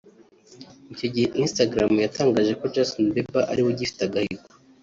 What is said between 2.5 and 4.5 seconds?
ko Justin Bieber ari we ufite agahigo